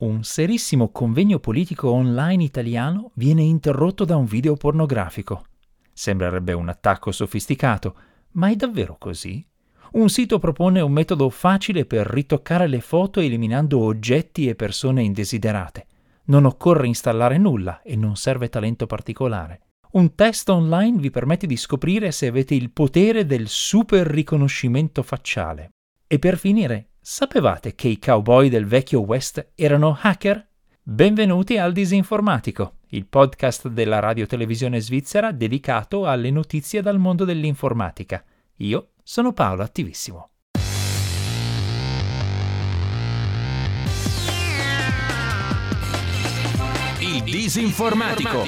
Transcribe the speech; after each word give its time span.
un 0.00 0.24
serissimo 0.24 0.88
convegno 0.90 1.38
politico 1.40 1.90
online 1.90 2.42
italiano 2.42 3.10
viene 3.14 3.42
interrotto 3.42 4.06
da 4.06 4.16
un 4.16 4.24
video 4.24 4.54
pornografico. 4.56 5.44
Sembrerebbe 5.92 6.54
un 6.54 6.70
attacco 6.70 7.12
sofisticato, 7.12 7.94
ma 8.32 8.48
è 8.48 8.56
davvero 8.56 8.96
così? 8.98 9.46
Un 9.92 10.08
sito 10.08 10.38
propone 10.38 10.80
un 10.80 10.92
metodo 10.92 11.28
facile 11.28 11.84
per 11.84 12.06
ritoccare 12.06 12.66
le 12.66 12.80
foto 12.80 13.20
eliminando 13.20 13.80
oggetti 13.80 14.48
e 14.48 14.54
persone 14.54 15.02
indesiderate. 15.02 15.86
Non 16.26 16.46
occorre 16.46 16.86
installare 16.86 17.36
nulla 17.36 17.82
e 17.82 17.96
non 17.96 18.16
serve 18.16 18.48
talento 18.48 18.86
particolare. 18.86 19.60
Un 19.92 20.14
test 20.14 20.48
online 20.48 20.98
vi 20.98 21.10
permette 21.10 21.46
di 21.46 21.56
scoprire 21.56 22.12
se 22.12 22.28
avete 22.28 22.54
il 22.54 22.70
potere 22.70 23.26
del 23.26 23.48
super 23.48 24.06
riconoscimento 24.06 25.02
facciale. 25.02 25.70
E 26.06 26.18
per 26.18 26.38
finire, 26.38 26.89
Sapevate 27.02 27.74
che 27.74 27.88
i 27.88 27.98
cowboy 27.98 28.50
del 28.50 28.66
vecchio 28.66 29.00
West 29.00 29.52
erano 29.54 29.96
hacker? 29.98 30.46
Benvenuti 30.82 31.56
al 31.56 31.72
Disinformatico, 31.72 32.74
il 32.88 33.06
podcast 33.06 33.68
della 33.68 34.00
radiotelevisione 34.00 34.80
svizzera 34.80 35.32
dedicato 35.32 36.06
alle 36.06 36.30
notizie 36.30 36.82
dal 36.82 36.98
mondo 36.98 37.24
dell'informatica. 37.24 38.22
Io 38.56 38.90
sono 39.02 39.32
Paolo 39.32 39.62
Attivissimo. 39.62 40.28
Il 46.98 47.22
Disinformatico. 47.22 48.44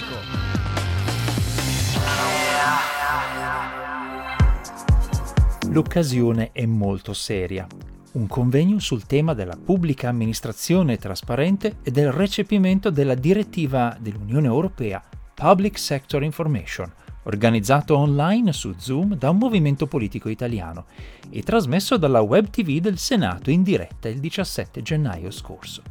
L'occasione 5.70 6.50
è 6.52 6.66
molto 6.66 7.14
seria 7.14 7.66
un 8.12 8.26
convegno 8.26 8.78
sul 8.78 9.06
tema 9.06 9.32
della 9.32 9.56
pubblica 9.56 10.08
amministrazione 10.08 10.98
trasparente 10.98 11.76
e 11.82 11.90
del 11.90 12.12
recepimento 12.12 12.90
della 12.90 13.14
direttiva 13.14 13.96
dell'Unione 13.98 14.46
Europea 14.46 15.02
Public 15.34 15.78
Sector 15.78 16.22
Information, 16.22 16.92
organizzato 17.24 17.96
online 17.96 18.52
su 18.52 18.74
Zoom 18.76 19.16
da 19.16 19.30
un 19.30 19.38
movimento 19.38 19.86
politico 19.86 20.28
italiano 20.28 20.86
e 21.30 21.42
trasmesso 21.42 21.96
dalla 21.96 22.20
web 22.20 22.50
TV 22.50 22.78
del 22.80 22.98
Senato 22.98 23.50
in 23.50 23.62
diretta 23.62 24.08
il 24.08 24.18
17 24.18 24.82
gennaio 24.82 25.30
scorso. 25.30 25.82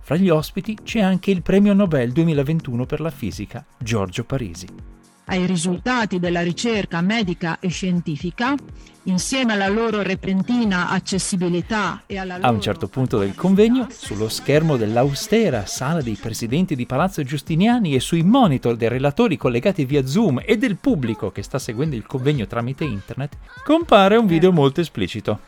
Fra 0.00 0.16
gli 0.16 0.30
ospiti 0.30 0.78
c'è 0.82 1.00
anche 1.00 1.30
il 1.30 1.42
premio 1.42 1.74
Nobel 1.74 2.12
2021 2.12 2.86
per 2.86 3.00
la 3.00 3.10
fisica 3.10 3.64
Giorgio 3.76 4.24
Parisi 4.24 4.96
ai 5.28 5.46
risultati 5.46 6.18
della 6.18 6.42
ricerca 6.42 7.00
medica 7.00 7.58
e 7.60 7.68
scientifica, 7.68 8.54
insieme 9.04 9.54
alla 9.54 9.68
loro 9.68 10.02
repentina 10.02 10.90
accessibilità 10.90 12.02
e 12.06 12.18
alla 12.18 12.36
loro... 12.36 12.48
A 12.48 12.50
un 12.50 12.60
certo 12.60 12.88
punto 12.88 13.18
del 13.18 13.34
convegno, 13.34 13.86
sullo 13.90 14.28
schermo 14.28 14.76
dell'austera 14.76 15.66
sala 15.66 16.02
dei 16.02 16.16
presidenti 16.20 16.74
di 16.76 16.86
Palazzo 16.86 17.22
Giustiniani 17.22 17.94
e 17.94 18.00
sui 18.00 18.22
monitor 18.22 18.76
dei 18.76 18.88
relatori 18.88 19.36
collegati 19.36 19.84
via 19.84 20.06
Zoom 20.06 20.42
e 20.44 20.56
del 20.56 20.76
pubblico 20.76 21.30
che 21.30 21.42
sta 21.42 21.58
seguendo 21.58 21.96
il 21.96 22.06
convegno 22.06 22.46
tramite 22.46 22.84
internet, 22.84 23.36
compare 23.64 24.16
un 24.16 24.26
video 24.26 24.52
molto 24.52 24.80
esplicito 24.80 25.40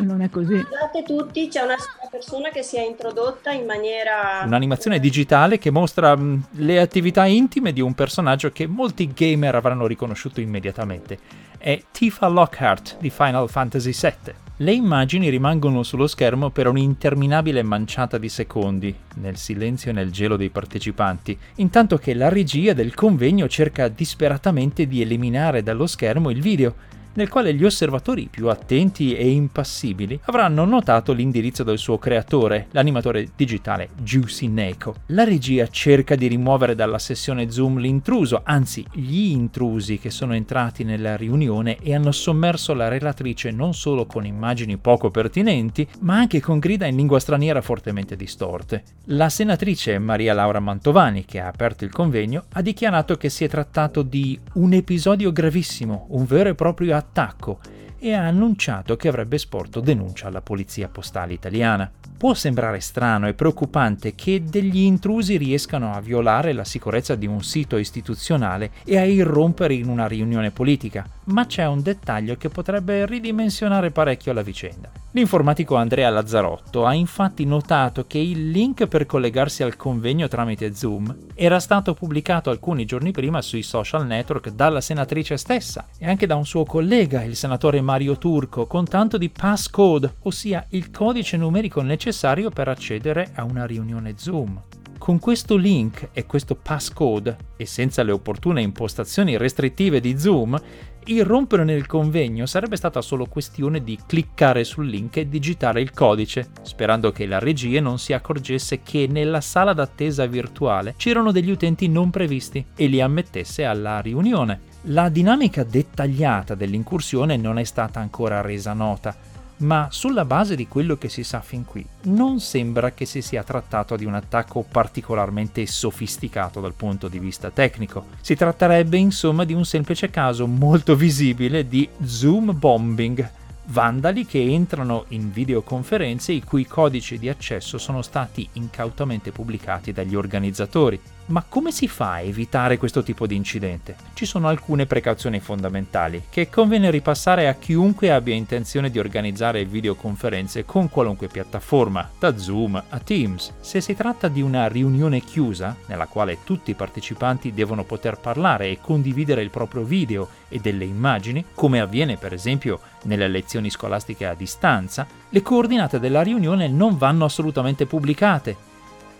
non 0.00 0.22
è 0.22 0.30
così. 0.30 0.58
Scusate 0.58 1.02
tutti, 1.04 1.48
c'è 1.48 1.62
una 1.62 1.76
persona 2.10 2.50
che 2.50 2.62
si 2.62 2.76
è 2.76 2.86
introdotta 2.86 3.50
in 3.50 3.64
maniera... 3.66 4.42
Un'animazione 4.44 4.98
digitale 4.98 5.58
che 5.58 5.70
mostra 5.70 6.16
mh, 6.16 6.46
le 6.52 6.80
attività 6.80 7.24
intime 7.26 7.72
di 7.72 7.80
un 7.80 7.94
personaggio 7.94 8.50
che 8.50 8.66
molti 8.66 9.12
gamer 9.12 9.54
avranno 9.54 9.86
riconosciuto 9.86 10.40
immediatamente. 10.40 11.18
È 11.58 11.82
Tifa 11.90 12.28
Lockhart 12.28 12.96
di 12.98 13.10
Final 13.10 13.48
Fantasy 13.48 13.92
VII. 13.92 14.34
Le 14.60 14.72
immagini 14.72 15.28
rimangono 15.28 15.84
sullo 15.84 16.08
schermo 16.08 16.50
per 16.50 16.66
un'interminabile 16.66 17.62
manciata 17.62 18.18
di 18.18 18.28
secondi, 18.28 18.92
nel 19.16 19.36
silenzio 19.36 19.90
e 19.90 19.94
nel 19.94 20.10
gelo 20.10 20.36
dei 20.36 20.50
partecipanti, 20.50 21.38
intanto 21.56 21.96
che 21.96 22.12
la 22.12 22.28
regia 22.28 22.72
del 22.72 22.92
convegno 22.92 23.46
cerca 23.46 23.86
disperatamente 23.86 24.88
di 24.88 25.00
eliminare 25.00 25.62
dallo 25.62 25.86
schermo 25.86 26.30
il 26.30 26.40
video, 26.40 26.74
nel 27.14 27.28
quale 27.28 27.54
gli 27.54 27.64
osservatori 27.64 28.28
più 28.30 28.48
attenti 28.48 29.14
e 29.14 29.28
impassibili 29.28 30.20
avranno 30.24 30.64
notato 30.64 31.12
l'indirizzo 31.12 31.64
del 31.64 31.78
suo 31.78 31.98
creatore, 31.98 32.68
l'animatore 32.70 33.28
digitale 33.34 33.90
Juicy 34.00 34.46
Neko. 34.46 34.94
La 35.06 35.24
regia 35.24 35.66
cerca 35.68 36.14
di 36.14 36.26
rimuovere 36.26 36.74
dalla 36.74 36.98
sessione 36.98 37.50
Zoom 37.50 37.78
l'intruso, 37.78 38.42
anzi 38.44 38.84
gli 38.92 39.30
intrusi 39.30 39.98
che 39.98 40.10
sono 40.10 40.34
entrati 40.34 40.84
nella 40.84 41.16
riunione 41.16 41.78
e 41.78 41.94
hanno 41.94 42.12
sommerso 42.12 42.74
la 42.74 42.88
relatrice 42.88 43.50
non 43.50 43.74
solo 43.74 44.06
con 44.06 44.24
immagini 44.24 44.76
poco 44.76 45.10
pertinenti, 45.10 45.86
ma 46.00 46.16
anche 46.16 46.40
con 46.40 46.58
grida 46.58 46.86
in 46.86 46.96
lingua 46.96 47.18
straniera 47.18 47.60
fortemente 47.60 48.16
distorte. 48.16 48.84
La 49.06 49.28
senatrice 49.28 49.98
Maria 49.98 50.34
Laura 50.34 50.60
Mantovani, 50.60 51.24
che 51.24 51.40
ha 51.40 51.48
aperto 51.48 51.84
il 51.84 51.90
convegno, 51.90 52.44
ha 52.52 52.62
dichiarato 52.62 53.16
che 53.16 53.28
si 53.28 53.44
è 53.44 53.48
trattato 53.48 54.02
di 54.02 54.38
un 54.54 54.72
episodio 54.72 55.32
gravissimo, 55.32 56.06
un 56.10 56.24
vero 56.24 56.50
e 56.50 56.54
proprio 56.54 56.94
attacco 56.94 57.06
attacco 57.08 57.58
e 57.98 58.12
ha 58.12 58.26
annunciato 58.26 58.96
che 58.96 59.08
avrebbe 59.08 59.38
sporto 59.38 59.80
denuncia 59.80 60.28
alla 60.28 60.40
Polizia 60.40 60.88
Postale 60.88 61.32
Italiana. 61.32 61.90
Può 62.16 62.34
sembrare 62.34 62.80
strano 62.80 63.26
e 63.28 63.34
preoccupante 63.34 64.14
che 64.14 64.42
degli 64.44 64.80
intrusi 64.80 65.36
riescano 65.36 65.92
a 65.92 66.00
violare 66.00 66.52
la 66.52 66.64
sicurezza 66.64 67.14
di 67.14 67.26
un 67.26 67.42
sito 67.42 67.76
istituzionale 67.76 68.70
e 68.84 68.98
a 68.98 69.04
irrompere 69.04 69.74
in 69.74 69.88
una 69.88 70.06
riunione 70.06 70.50
politica, 70.50 71.08
ma 71.28 71.46
c'è 71.46 71.66
un 71.66 71.82
dettaglio 71.82 72.36
che 72.36 72.48
potrebbe 72.48 73.06
ridimensionare 73.06 73.90
parecchio 73.90 74.32
la 74.32 74.42
vicenda. 74.42 74.90
L'informatico 75.12 75.74
Andrea 75.74 76.10
Lazzarotto 76.10 76.84
ha 76.84 76.92
infatti 76.92 77.44
notato 77.44 78.06
che 78.06 78.18
il 78.18 78.50
link 78.50 78.86
per 78.86 79.06
collegarsi 79.06 79.62
al 79.62 79.74
convegno 79.74 80.28
tramite 80.28 80.74
Zoom 80.74 81.14
era 81.34 81.58
stato 81.60 81.94
pubblicato 81.94 82.50
alcuni 82.50 82.84
giorni 82.84 83.10
prima 83.10 83.40
sui 83.40 83.62
social 83.62 84.06
network 84.06 84.50
dalla 84.50 84.80
senatrice 84.80 85.36
stessa 85.36 85.86
e 85.98 86.06
anche 86.06 86.26
da 86.26 86.36
un 86.36 86.44
suo 86.44 86.64
collega, 86.64 87.22
il 87.22 87.36
senatore 87.36 87.80
Mario 87.80 88.18
Turco, 88.18 88.66
con 88.66 88.84
tanto 88.84 89.16
di 89.16 89.30
passcode, 89.30 90.16
ossia 90.22 90.66
il 90.70 90.90
codice 90.90 91.36
numerico 91.36 91.80
necessario 91.80 92.50
per 92.50 92.68
accedere 92.68 93.30
a 93.34 93.44
una 93.44 93.64
riunione 93.64 94.14
Zoom. 94.16 94.60
Con 95.08 95.20
questo 95.20 95.56
link 95.56 96.10
e 96.12 96.26
questo 96.26 96.54
passcode, 96.54 97.34
e 97.56 97.64
senza 97.64 98.02
le 98.02 98.12
opportune 98.12 98.60
impostazioni 98.60 99.38
restrittive 99.38 100.00
di 100.00 100.18
Zoom, 100.18 100.60
irrompere 101.06 101.64
nel 101.64 101.86
convegno 101.86 102.44
sarebbe 102.44 102.76
stata 102.76 103.00
solo 103.00 103.24
questione 103.24 103.82
di 103.82 103.98
cliccare 104.06 104.64
sul 104.64 104.86
link 104.86 105.16
e 105.16 105.26
digitare 105.26 105.80
il 105.80 105.92
codice, 105.92 106.50
sperando 106.60 107.10
che 107.10 107.24
la 107.24 107.38
regia 107.38 107.80
non 107.80 107.98
si 107.98 108.12
accorgesse 108.12 108.82
che 108.82 109.06
nella 109.08 109.40
sala 109.40 109.72
d'attesa 109.72 110.26
virtuale 110.26 110.92
c'erano 110.98 111.32
degli 111.32 111.50
utenti 111.50 111.88
non 111.88 112.10
previsti 112.10 112.62
e 112.76 112.86
li 112.86 113.00
ammettesse 113.00 113.64
alla 113.64 114.00
riunione. 114.00 114.60
La 114.82 115.08
dinamica 115.08 115.64
dettagliata 115.64 116.54
dell'incursione 116.54 117.38
non 117.38 117.58
è 117.58 117.64
stata 117.64 117.98
ancora 117.98 118.42
resa 118.42 118.74
nota, 118.74 119.16
ma 119.58 119.88
sulla 119.90 120.24
base 120.24 120.54
di 120.54 120.68
quello 120.68 120.96
che 120.96 121.08
si 121.08 121.24
sa 121.24 121.40
fin 121.40 121.64
qui, 121.64 121.84
non 122.02 122.40
sembra 122.40 122.92
che 122.92 123.06
si 123.06 123.22
sia 123.22 123.42
trattato 123.42 123.96
di 123.96 124.04
un 124.04 124.14
attacco 124.14 124.64
particolarmente 124.68 125.66
sofisticato 125.66 126.60
dal 126.60 126.74
punto 126.74 127.08
di 127.08 127.18
vista 127.18 127.50
tecnico. 127.50 128.06
Si 128.20 128.34
tratterebbe 128.34 128.96
insomma 128.96 129.44
di 129.44 129.54
un 129.54 129.64
semplice 129.64 130.10
caso 130.10 130.46
molto 130.46 130.94
visibile 130.94 131.66
di 131.66 131.88
zoom 132.04 132.56
bombing, 132.58 133.30
vandali 133.66 134.24
che 134.24 134.40
entrano 134.40 135.04
in 135.08 135.30
videoconferenze 135.30 136.32
i 136.32 136.42
cui 136.42 136.66
codici 136.66 137.18
di 137.18 137.28
accesso 137.28 137.78
sono 137.78 138.02
stati 138.02 138.48
incautamente 138.52 139.32
pubblicati 139.32 139.92
dagli 139.92 140.14
organizzatori. 140.14 141.00
Ma 141.28 141.44
come 141.46 141.72
si 141.72 141.88
fa 141.88 142.12
a 142.12 142.20
evitare 142.20 142.78
questo 142.78 143.02
tipo 143.02 143.26
di 143.26 143.36
incidente? 143.36 143.96
Ci 144.14 144.24
sono 144.24 144.48
alcune 144.48 144.86
precauzioni 144.86 145.40
fondamentali 145.40 146.24
che 146.30 146.48
conviene 146.48 146.90
ripassare 146.90 147.48
a 147.48 147.54
chiunque 147.54 148.10
abbia 148.10 148.34
intenzione 148.34 148.90
di 148.90 148.98
organizzare 148.98 149.66
videoconferenze 149.66 150.64
con 150.64 150.88
qualunque 150.88 151.28
piattaforma, 151.28 152.08
da 152.18 152.38
Zoom 152.38 152.82
a 152.88 152.98
Teams. 153.00 153.52
Se 153.60 153.82
si 153.82 153.94
tratta 153.94 154.28
di 154.28 154.40
una 154.40 154.68
riunione 154.68 155.20
chiusa, 155.20 155.76
nella 155.86 156.06
quale 156.06 156.38
tutti 156.44 156.70
i 156.70 156.74
partecipanti 156.74 157.52
devono 157.52 157.84
poter 157.84 158.18
parlare 158.18 158.70
e 158.70 158.78
condividere 158.80 159.42
il 159.42 159.50
proprio 159.50 159.82
video 159.82 160.28
e 160.48 160.60
delle 160.60 160.86
immagini, 160.86 161.44
come 161.52 161.80
avviene 161.80 162.16
per 162.16 162.32
esempio 162.32 162.80
nelle 163.02 163.28
lezioni 163.28 163.68
scolastiche 163.68 164.24
a 164.24 164.34
distanza, 164.34 165.06
le 165.28 165.42
coordinate 165.42 166.00
della 166.00 166.22
riunione 166.22 166.68
non 166.68 166.96
vanno 166.96 167.26
assolutamente 167.26 167.84
pubblicate 167.84 168.67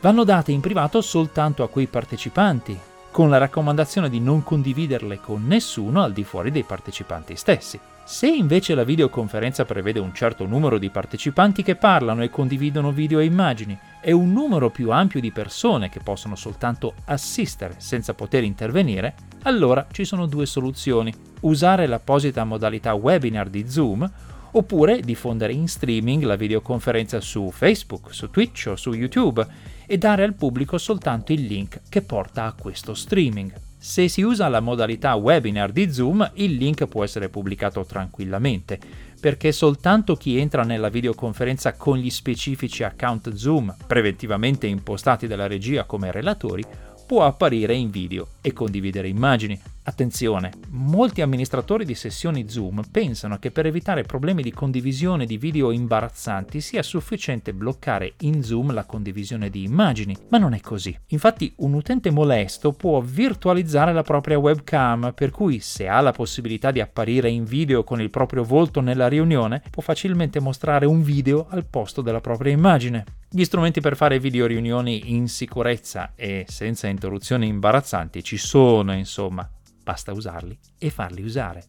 vanno 0.00 0.24
date 0.24 0.52
in 0.52 0.60
privato 0.60 1.00
soltanto 1.00 1.62
a 1.62 1.68
quei 1.68 1.86
partecipanti, 1.86 2.78
con 3.10 3.30
la 3.30 3.38
raccomandazione 3.38 4.08
di 4.08 4.20
non 4.20 4.42
condividerle 4.44 5.20
con 5.20 5.46
nessuno 5.46 6.02
al 6.02 6.12
di 6.12 6.24
fuori 6.24 6.50
dei 6.50 6.62
partecipanti 6.62 7.36
stessi. 7.36 7.78
Se 8.04 8.26
invece 8.26 8.74
la 8.74 8.84
videoconferenza 8.84 9.64
prevede 9.64 9.98
un 9.98 10.14
certo 10.14 10.46
numero 10.46 10.78
di 10.78 10.88
partecipanti 10.88 11.62
che 11.62 11.76
parlano 11.76 12.22
e 12.22 12.30
condividono 12.30 12.90
video 12.90 13.18
e 13.18 13.24
immagini 13.24 13.78
e 14.00 14.12
un 14.12 14.32
numero 14.32 14.70
più 14.70 14.90
ampio 14.90 15.20
di 15.20 15.30
persone 15.30 15.90
che 15.90 16.00
possono 16.00 16.34
soltanto 16.34 16.94
assistere 17.04 17.74
senza 17.78 18.14
poter 18.14 18.44
intervenire, 18.44 19.14
allora 19.42 19.86
ci 19.90 20.04
sono 20.04 20.26
due 20.26 20.46
soluzioni. 20.46 21.12
Usare 21.40 21.86
l'apposita 21.86 22.44
modalità 22.44 22.94
webinar 22.94 23.48
di 23.48 23.68
Zoom 23.68 24.10
oppure 24.52 25.00
diffondere 25.00 25.52
in 25.52 25.68
streaming 25.68 26.22
la 26.22 26.36
videoconferenza 26.36 27.20
su 27.20 27.50
Facebook, 27.50 28.14
su 28.14 28.30
Twitch 28.30 28.66
o 28.68 28.76
su 28.76 28.92
YouTube 28.92 29.46
e 29.86 29.98
dare 29.98 30.22
al 30.22 30.34
pubblico 30.34 30.78
soltanto 30.78 31.32
il 31.32 31.44
link 31.44 31.80
che 31.88 32.02
porta 32.02 32.44
a 32.44 32.52
questo 32.52 32.94
streaming. 32.94 33.52
Se 33.80 34.08
si 34.08 34.22
usa 34.22 34.48
la 34.48 34.60
modalità 34.60 35.14
webinar 35.14 35.70
di 35.70 35.92
Zoom, 35.92 36.28
il 36.34 36.56
link 36.56 36.86
può 36.86 37.04
essere 37.04 37.28
pubblicato 37.28 37.84
tranquillamente, 37.84 38.78
perché 39.20 39.52
soltanto 39.52 40.16
chi 40.16 40.36
entra 40.36 40.64
nella 40.64 40.88
videoconferenza 40.88 41.74
con 41.74 41.96
gli 41.96 42.10
specifici 42.10 42.82
account 42.82 43.32
Zoom 43.34 43.74
preventivamente 43.86 44.66
impostati 44.66 45.28
dalla 45.28 45.46
regia 45.46 45.84
come 45.84 46.10
relatori 46.10 46.64
può 47.06 47.24
apparire 47.24 47.74
in 47.74 47.90
video 47.90 48.26
e 48.42 48.52
condividere 48.52 49.08
immagini. 49.08 49.58
Attenzione, 49.88 50.52
molti 50.72 51.22
amministratori 51.22 51.86
di 51.86 51.94
sessioni 51.94 52.46
Zoom 52.46 52.82
pensano 52.92 53.38
che 53.38 53.50
per 53.50 53.64
evitare 53.64 54.02
problemi 54.02 54.42
di 54.42 54.52
condivisione 54.52 55.24
di 55.24 55.38
video 55.38 55.70
imbarazzanti 55.70 56.60
sia 56.60 56.82
sufficiente 56.82 57.54
bloccare 57.54 58.12
in 58.20 58.42
Zoom 58.42 58.74
la 58.74 58.84
condivisione 58.84 59.48
di 59.48 59.62
immagini, 59.62 60.14
ma 60.28 60.36
non 60.36 60.52
è 60.52 60.60
così. 60.60 60.94
Infatti 61.06 61.54
un 61.60 61.72
utente 61.72 62.10
molesto 62.10 62.72
può 62.72 63.00
virtualizzare 63.00 63.94
la 63.94 64.02
propria 64.02 64.36
webcam, 64.36 65.14
per 65.14 65.30
cui 65.30 65.58
se 65.60 65.88
ha 65.88 66.02
la 66.02 66.12
possibilità 66.12 66.70
di 66.70 66.82
apparire 66.82 67.30
in 67.30 67.44
video 67.44 67.82
con 67.82 68.02
il 68.02 68.10
proprio 68.10 68.44
volto 68.44 68.82
nella 68.82 69.08
riunione, 69.08 69.62
può 69.70 69.82
facilmente 69.82 70.38
mostrare 70.38 70.84
un 70.84 71.00
video 71.00 71.46
al 71.48 71.64
posto 71.64 72.02
della 72.02 72.20
propria 72.20 72.52
immagine. 72.52 73.06
Gli 73.30 73.44
strumenti 73.44 73.80
per 73.80 73.96
fare 73.96 74.20
video 74.20 74.46
riunioni 74.46 75.14
in 75.14 75.28
sicurezza 75.28 76.12
e 76.14 76.44
senza 76.46 76.88
interruzioni 76.88 77.46
imbarazzanti 77.46 78.22
ci 78.22 78.36
sono, 78.36 78.92
insomma, 78.92 79.48
basta 79.88 80.12
usarli 80.12 80.58
e 80.76 80.90
farli 80.90 81.22
usare. 81.22 81.64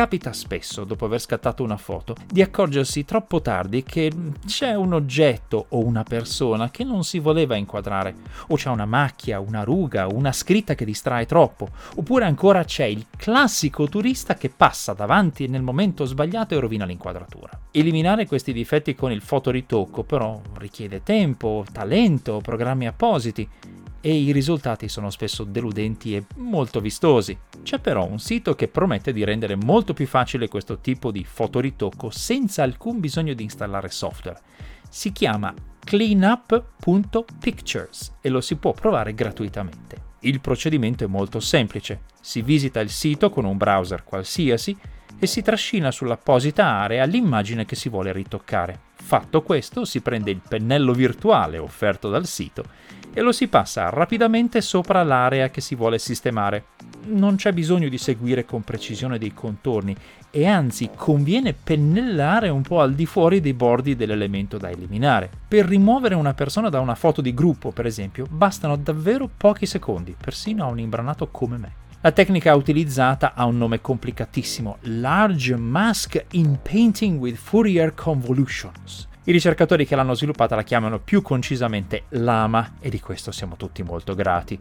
Capita 0.00 0.32
spesso, 0.32 0.84
dopo 0.84 1.04
aver 1.04 1.20
scattato 1.20 1.62
una 1.62 1.76
foto, 1.76 2.16
di 2.26 2.40
accorgersi 2.40 3.04
troppo 3.04 3.42
tardi 3.42 3.82
che 3.82 4.10
c'è 4.46 4.74
un 4.74 4.94
oggetto 4.94 5.66
o 5.68 5.84
una 5.84 6.04
persona 6.04 6.70
che 6.70 6.84
non 6.84 7.04
si 7.04 7.18
voleva 7.18 7.54
inquadrare, 7.54 8.14
o 8.46 8.56
c'è 8.56 8.70
una 8.70 8.86
macchia, 8.86 9.40
una 9.40 9.62
ruga, 9.62 10.06
una 10.06 10.32
scritta 10.32 10.74
che 10.74 10.86
distrae 10.86 11.26
troppo, 11.26 11.68
oppure 11.96 12.24
ancora 12.24 12.64
c'è 12.64 12.84
il 12.84 13.08
classico 13.14 13.88
turista 13.88 14.36
che 14.36 14.48
passa 14.48 14.94
davanti 14.94 15.48
nel 15.48 15.60
momento 15.60 16.06
sbagliato 16.06 16.54
e 16.54 16.60
rovina 16.60 16.86
l'inquadratura. 16.86 17.50
Eliminare 17.70 18.24
questi 18.24 18.54
difetti 18.54 18.94
con 18.94 19.12
il 19.12 19.20
fotoritocco 19.20 20.02
però 20.04 20.40
richiede 20.56 21.02
tempo, 21.02 21.62
talento, 21.70 22.40
programmi 22.42 22.86
appositi 22.86 23.46
e 24.00 24.14
i 24.14 24.32
risultati 24.32 24.88
sono 24.88 25.10
spesso 25.10 25.44
deludenti 25.44 26.16
e 26.16 26.24
molto 26.36 26.80
vistosi. 26.80 27.36
C'è 27.62 27.78
però 27.78 28.06
un 28.06 28.18
sito 28.18 28.54
che 28.54 28.68
promette 28.68 29.12
di 29.12 29.22
rendere 29.24 29.56
molto 29.56 29.92
più 29.92 30.06
facile 30.06 30.48
questo 30.48 30.78
tipo 30.78 31.10
di 31.10 31.22
fotoritocco 31.24 32.08
senza 32.10 32.62
alcun 32.62 33.00
bisogno 33.00 33.34
di 33.34 33.42
installare 33.42 33.90
software. 33.90 34.40
Si 34.88 35.12
chiama 35.12 35.52
cleanup.pictures 35.84 38.14
e 38.20 38.30
lo 38.30 38.40
si 38.40 38.56
può 38.56 38.72
provare 38.72 39.14
gratuitamente. 39.14 40.08
Il 40.20 40.40
procedimento 40.40 41.04
è 41.04 41.08
molto 41.08 41.40
semplice. 41.40 42.02
Si 42.20 42.42
visita 42.42 42.80
il 42.80 42.90
sito 42.90 43.30
con 43.30 43.44
un 43.44 43.56
browser 43.56 44.04
qualsiasi 44.04 44.76
e 45.18 45.26
si 45.26 45.42
trascina 45.42 45.90
sull'apposita 45.90 46.64
area 46.64 47.04
l'immagine 47.04 47.66
che 47.66 47.74
si 47.76 47.88
vuole 47.88 48.12
ritoccare. 48.12 48.88
Fatto 48.94 49.42
questo, 49.42 49.84
si 49.84 50.00
prende 50.00 50.30
il 50.30 50.40
pennello 50.46 50.92
virtuale 50.92 51.58
offerto 51.58 52.08
dal 52.08 52.26
sito 52.26 52.64
e 53.12 53.20
lo 53.20 53.32
si 53.32 53.48
passa 53.48 53.88
rapidamente 53.90 54.60
sopra 54.60 55.02
l'area 55.02 55.50
che 55.50 55.60
si 55.60 55.74
vuole 55.74 55.98
sistemare. 55.98 56.64
Non 57.06 57.36
c'è 57.36 57.52
bisogno 57.52 57.88
di 57.88 57.98
seguire 57.98 58.44
con 58.44 58.62
precisione 58.62 59.18
dei 59.18 59.34
contorni 59.34 59.96
e 60.30 60.46
anzi 60.46 60.90
conviene 60.94 61.52
pennellare 61.52 62.48
un 62.48 62.62
po' 62.62 62.80
al 62.80 62.94
di 62.94 63.06
fuori 63.06 63.40
dei 63.40 63.54
bordi 63.54 63.96
dell'elemento 63.96 64.58
da 64.58 64.70
eliminare. 64.70 65.28
Per 65.48 65.66
rimuovere 65.66 66.14
una 66.14 66.34
persona 66.34 66.68
da 66.68 66.80
una 66.80 66.94
foto 66.94 67.20
di 67.20 67.34
gruppo, 67.34 67.72
per 67.72 67.86
esempio, 67.86 68.26
bastano 68.30 68.76
davvero 68.76 69.28
pochi 69.34 69.66
secondi, 69.66 70.14
persino 70.18 70.64
a 70.64 70.68
un 70.68 70.78
imbranato 70.78 71.28
come 71.28 71.56
me. 71.56 71.72
La 72.02 72.12
tecnica 72.12 72.54
utilizzata 72.54 73.34
ha 73.34 73.44
un 73.44 73.58
nome 73.58 73.82
complicatissimo, 73.82 74.78
Large 74.82 75.56
Mask 75.56 76.24
in 76.30 76.58
Painting 76.62 77.20
with 77.20 77.36
Fourier 77.36 77.92
Convolutions. 77.92 79.09
I 79.24 79.32
ricercatori 79.32 79.86
che 79.86 79.94
l'hanno 79.96 80.14
sviluppata 80.14 80.56
la 80.56 80.62
chiamano 80.62 80.98
più 80.98 81.20
concisamente 81.20 82.04
Lama 82.10 82.76
e 82.80 82.88
di 82.88 83.00
questo 83.00 83.30
siamo 83.32 83.56
tutti 83.56 83.82
molto 83.82 84.14
grati. 84.14 84.58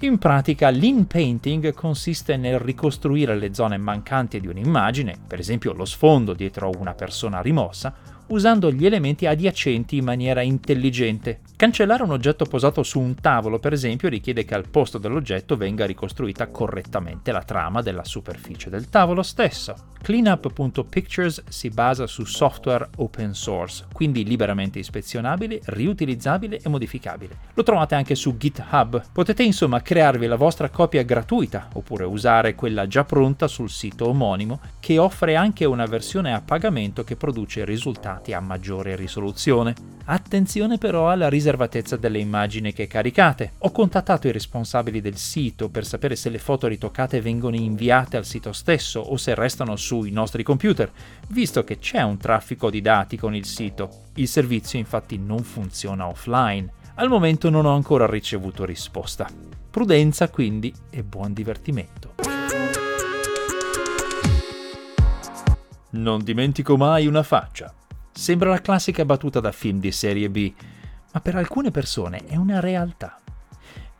In 0.00 0.18
pratica 0.18 0.68
l'in-painting 0.68 1.72
consiste 1.72 2.36
nel 2.36 2.58
ricostruire 2.58 3.34
le 3.34 3.54
zone 3.54 3.78
mancanti 3.78 4.40
di 4.40 4.46
un'immagine, 4.46 5.16
per 5.26 5.38
esempio 5.38 5.72
lo 5.72 5.86
sfondo 5.86 6.34
dietro 6.34 6.70
una 6.78 6.92
persona 6.92 7.40
rimossa, 7.40 7.94
usando 8.28 8.70
gli 8.70 8.84
elementi 8.84 9.26
adiacenti 9.26 9.96
in 9.96 10.04
maniera 10.04 10.42
intelligente. 10.42 11.40
Cancellare 11.56 12.02
un 12.02 12.10
oggetto 12.10 12.44
posato 12.44 12.82
su 12.82 13.00
un 13.00 13.14
tavolo, 13.14 13.58
per 13.58 13.72
esempio, 13.72 14.08
richiede 14.08 14.44
che 14.44 14.54
al 14.54 14.68
posto 14.68 14.98
dell'oggetto 14.98 15.56
venga 15.56 15.86
ricostruita 15.86 16.46
correttamente 16.48 17.32
la 17.32 17.42
trama 17.42 17.82
della 17.82 18.04
superficie 18.04 18.70
del 18.70 18.88
tavolo 18.90 19.22
stesso. 19.22 19.74
Cleanup.pictures 20.02 21.44
si 21.48 21.68
basa 21.68 22.06
su 22.06 22.24
software 22.24 22.88
open 22.96 23.34
source, 23.34 23.84
quindi 23.92 24.24
liberamente 24.24 24.78
ispezionabile, 24.78 25.60
riutilizzabile 25.64 26.60
e 26.62 26.68
modificabile. 26.68 27.36
Lo 27.54 27.62
trovate 27.62 27.94
anche 27.94 28.14
su 28.14 28.36
GitHub. 28.36 29.02
Potete 29.12 29.42
insomma 29.42 29.82
crearvi 29.82 30.26
la 30.26 30.36
vostra 30.36 30.70
copia 30.70 31.02
gratuita 31.02 31.68
oppure 31.74 32.04
usare 32.04 32.54
quella 32.54 32.86
già 32.86 33.04
pronta 33.04 33.48
sul 33.48 33.70
sito 33.70 34.08
omonimo 34.08 34.60
che 34.80 34.98
offre 34.98 35.36
anche 35.36 35.64
una 35.64 35.86
versione 35.86 36.32
a 36.32 36.40
pagamento 36.40 37.04
che 37.04 37.16
produce 37.16 37.64
risultati 37.64 38.32
a 38.32 38.40
maggiore 38.40 38.96
risoluzione. 38.96 39.97
Attenzione 40.10 40.78
però 40.78 41.10
alla 41.10 41.28
riservatezza 41.28 41.96
delle 41.96 42.18
immagini 42.18 42.72
che 42.72 42.86
caricate. 42.86 43.52
Ho 43.58 43.70
contattato 43.70 44.26
i 44.26 44.32
responsabili 44.32 45.02
del 45.02 45.18
sito 45.18 45.68
per 45.68 45.84
sapere 45.84 46.16
se 46.16 46.30
le 46.30 46.38
foto 46.38 46.66
ritoccate 46.66 47.20
vengono 47.20 47.56
inviate 47.56 48.16
al 48.16 48.24
sito 48.24 48.52
stesso 48.52 49.00
o 49.00 49.18
se 49.18 49.34
restano 49.34 49.76
sui 49.76 50.10
nostri 50.10 50.42
computer, 50.42 50.90
visto 51.28 51.62
che 51.62 51.78
c'è 51.78 52.00
un 52.00 52.16
traffico 52.16 52.70
di 52.70 52.80
dati 52.80 53.18
con 53.18 53.34
il 53.34 53.44
sito. 53.44 54.04
Il 54.14 54.28
servizio 54.28 54.78
infatti 54.78 55.18
non 55.18 55.40
funziona 55.40 56.06
offline. 56.06 56.72
Al 56.94 57.10
momento 57.10 57.50
non 57.50 57.66
ho 57.66 57.74
ancora 57.74 58.06
ricevuto 58.06 58.64
risposta. 58.64 59.28
Prudenza 59.70 60.30
quindi 60.30 60.72
e 60.88 61.02
buon 61.02 61.34
divertimento. 61.34 62.14
Non 65.90 66.24
dimentico 66.24 66.78
mai 66.78 67.06
una 67.06 67.22
faccia. 67.22 67.74
Sembra 68.18 68.50
la 68.50 68.60
classica 68.60 69.04
battuta 69.04 69.38
da 69.38 69.52
film 69.52 69.78
di 69.78 69.92
serie 69.92 70.28
B, 70.28 70.52
ma 71.12 71.20
per 71.20 71.36
alcune 71.36 71.70
persone 71.70 72.26
è 72.26 72.34
una 72.34 72.58
realtà. 72.58 73.20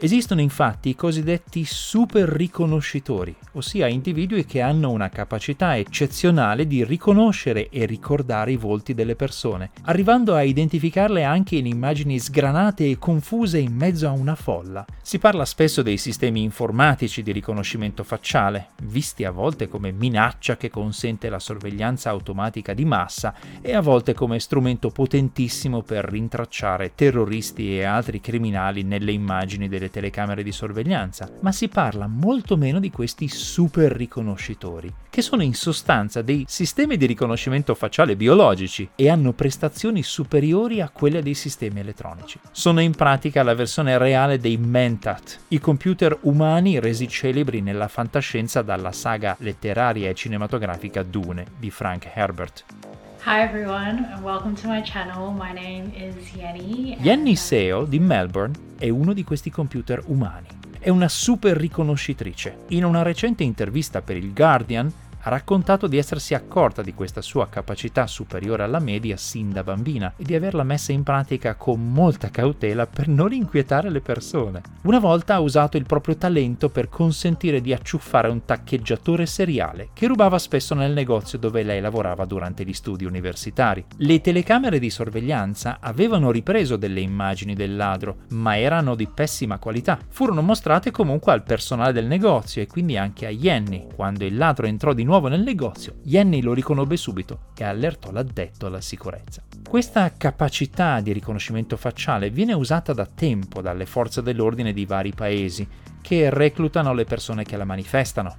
Esistono 0.00 0.40
infatti 0.40 0.90
i 0.90 0.94
cosiddetti 0.94 1.64
super 1.64 2.28
riconoscitori, 2.28 3.34
ossia 3.54 3.88
individui 3.88 4.44
che 4.44 4.60
hanno 4.60 4.90
una 4.90 5.08
capacità 5.08 5.76
eccezionale 5.76 6.68
di 6.68 6.84
riconoscere 6.84 7.68
e 7.68 7.84
ricordare 7.84 8.52
i 8.52 8.56
volti 8.56 8.94
delle 8.94 9.16
persone, 9.16 9.70
arrivando 9.86 10.36
a 10.36 10.42
identificarle 10.42 11.24
anche 11.24 11.56
in 11.56 11.66
immagini 11.66 12.20
sgranate 12.20 12.88
e 12.88 12.96
confuse 12.96 13.58
in 13.58 13.74
mezzo 13.74 14.06
a 14.06 14.12
una 14.12 14.36
folla. 14.36 14.84
Si 15.02 15.18
parla 15.18 15.44
spesso 15.44 15.82
dei 15.82 15.96
sistemi 15.96 16.44
informatici 16.44 17.24
di 17.24 17.32
riconoscimento 17.32 18.04
facciale, 18.04 18.68
visti 18.84 19.24
a 19.24 19.32
volte 19.32 19.66
come 19.66 19.90
minaccia 19.90 20.56
che 20.56 20.70
consente 20.70 21.28
la 21.28 21.40
sorveglianza 21.40 22.08
automatica 22.10 22.72
di 22.72 22.84
massa 22.84 23.34
e 23.60 23.74
a 23.74 23.80
volte 23.80 24.14
come 24.14 24.38
strumento 24.38 24.90
potentissimo 24.90 25.82
per 25.82 26.04
rintracciare 26.04 26.92
terroristi 26.94 27.76
e 27.76 27.82
altri 27.82 28.20
criminali 28.20 28.84
nelle 28.84 29.10
immagini 29.10 29.66
delle 29.66 29.86
delle 29.88 29.90
telecamere 29.90 30.42
di 30.42 30.52
sorveglianza, 30.52 31.30
ma 31.40 31.52
si 31.52 31.68
parla 31.68 32.06
molto 32.06 32.56
meno 32.56 32.78
di 32.78 32.90
questi 32.90 33.28
super 33.28 33.90
riconoscitori, 33.90 34.92
che 35.08 35.22
sono 35.22 35.42
in 35.42 35.54
sostanza 35.54 36.22
dei 36.22 36.44
sistemi 36.46 36.96
di 36.96 37.06
riconoscimento 37.06 37.74
facciale 37.74 38.16
biologici 38.16 38.88
e 38.94 39.08
hanno 39.08 39.32
prestazioni 39.32 40.02
superiori 40.02 40.80
a 40.80 40.90
quelle 40.90 41.22
dei 41.22 41.34
sistemi 41.34 41.80
elettronici. 41.80 42.38
Sono 42.50 42.80
in 42.80 42.94
pratica 42.94 43.42
la 43.42 43.54
versione 43.54 43.98
reale 43.98 44.38
dei 44.38 44.56
Mentat, 44.56 45.38
i 45.48 45.58
computer 45.58 46.16
umani 46.22 46.78
resi 46.78 47.08
celebri 47.08 47.60
nella 47.60 47.88
fantascienza 47.88 48.62
dalla 48.62 48.92
saga 48.92 49.36
letteraria 49.40 50.10
e 50.10 50.14
cinematografica 50.14 51.02
Dune 51.02 51.46
di 51.58 51.70
Frank 51.70 52.10
Herbert. 52.12 52.64
Hi 53.24 53.42
everyone 53.42 54.08
and 54.12 54.22
welcome 54.22 54.54
to 54.54 54.68
my 54.68 54.80
channel. 54.80 55.32
My 55.32 55.52
name 55.52 55.92
is 55.94 56.14
Yenny. 56.34 56.96
Yenny 57.00 57.34
Seo 57.34 57.84
di 57.84 57.98
Melbourne 57.98 58.54
è 58.78 58.88
uno 58.88 59.12
di 59.12 59.24
questi 59.24 59.50
computer 59.50 60.02
umani. 60.06 60.46
È 60.78 60.88
una 60.88 61.08
super 61.08 61.56
riconoscitrice. 61.56 62.58
In 62.68 62.84
una 62.84 63.02
recente 63.02 63.42
intervista 63.42 64.02
per 64.02 64.16
il 64.16 64.32
Guardian 64.32 64.90
ha 65.22 65.30
raccontato 65.30 65.86
di 65.86 65.98
essersi 65.98 66.34
accorta 66.34 66.82
di 66.82 66.94
questa 66.94 67.20
sua 67.20 67.48
capacità 67.48 68.06
superiore 68.06 68.62
alla 68.62 68.78
media 68.78 69.16
sin 69.16 69.50
da 69.50 69.62
bambina 69.62 70.12
e 70.16 70.24
di 70.24 70.34
averla 70.34 70.62
messa 70.62 70.92
in 70.92 71.02
pratica 71.02 71.54
con 71.54 71.92
molta 71.92 72.30
cautela 72.30 72.86
per 72.86 73.08
non 73.08 73.32
inquietare 73.32 73.90
le 73.90 74.00
persone. 74.00 74.62
Una 74.82 74.98
volta 74.98 75.34
ha 75.34 75.40
usato 75.40 75.76
il 75.76 75.86
proprio 75.86 76.16
talento 76.16 76.68
per 76.68 76.88
consentire 76.88 77.60
di 77.60 77.72
acciuffare 77.72 78.28
un 78.28 78.44
taccheggiatore 78.44 79.26
seriale 79.26 79.88
che 79.92 80.06
rubava 80.06 80.38
spesso 80.38 80.74
nel 80.74 80.92
negozio 80.92 81.38
dove 81.38 81.62
lei 81.62 81.80
lavorava 81.80 82.24
durante 82.24 82.64
gli 82.64 82.72
studi 82.72 83.04
universitari. 83.04 83.84
Le 83.96 84.20
telecamere 84.20 84.78
di 84.78 84.90
sorveglianza 84.90 85.78
avevano 85.80 86.30
ripreso 86.30 86.76
delle 86.76 87.00
immagini 87.00 87.54
del 87.54 87.76
ladro, 87.76 88.18
ma 88.30 88.58
erano 88.58 88.94
di 88.94 89.06
pessima 89.06 89.58
qualità. 89.58 89.98
Furono 90.08 90.42
mostrate 90.42 90.90
comunque 90.90 91.32
al 91.32 91.42
personale 91.42 91.92
del 91.92 92.06
negozio 92.06 92.62
e 92.62 92.66
quindi 92.66 92.96
anche 92.96 93.26
a 93.26 93.30
Jenny. 93.30 93.86
Quando 93.94 94.24
il 94.24 94.36
ladro 94.36 94.66
entrò 94.66 94.92
di 94.92 95.04
nuovo 95.08 95.28
nel 95.28 95.42
negozio, 95.42 95.94
Jenny 96.02 96.42
lo 96.42 96.52
riconobbe 96.52 96.98
subito 96.98 97.46
e 97.56 97.64
allertò 97.64 98.10
l'addetto 98.10 98.66
alla 98.66 98.82
sicurezza. 98.82 99.42
Questa 99.66 100.12
capacità 100.16 101.00
di 101.00 101.12
riconoscimento 101.12 101.78
facciale 101.78 102.28
viene 102.28 102.52
usata 102.52 102.92
da 102.92 103.06
tempo 103.06 103.62
dalle 103.62 103.86
forze 103.86 104.20
dell'ordine 104.22 104.74
di 104.74 104.84
vari 104.84 105.12
paesi 105.14 105.66
che 106.02 106.28
reclutano 106.28 106.92
le 106.92 107.04
persone 107.04 107.44
che 107.44 107.56
la 107.56 107.64
manifestano. 107.64 108.36